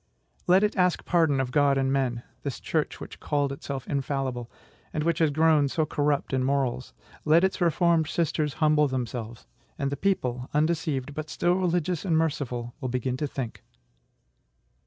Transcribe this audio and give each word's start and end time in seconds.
Let 0.47 0.63
it 0.63 0.75
ask 0.75 1.05
pardon 1.05 1.39
of 1.39 1.51
God 1.51 1.77
and 1.77 1.93
men, 1.93 2.23
this 2.41 2.59
church 2.59 2.99
which 2.99 3.19
called 3.19 3.51
itself 3.51 3.87
infallible, 3.87 4.49
and 4.91 5.03
which 5.03 5.19
has 5.19 5.29
grown 5.29 5.67
so 5.67 5.85
corrupt 5.85 6.33
in 6.33 6.43
morals; 6.43 6.95
let 7.23 7.43
its 7.43 7.61
reformed 7.61 8.07
sisters 8.07 8.55
humble 8.55 8.87
themselves,... 8.87 9.45
and 9.77 9.91
the 9.91 9.95
people, 9.95 10.49
undeceived, 10.55 11.13
but 11.13 11.29
still 11.29 11.53
religious 11.53 12.03
and 12.03 12.17
merciful, 12.17 12.73
will 12.81 12.89
begin 12.89 13.15
to 13.17 13.27
think. 13.27 13.61